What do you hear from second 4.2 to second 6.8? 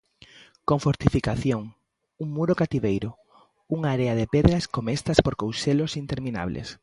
pedras comestas por couselos interminables.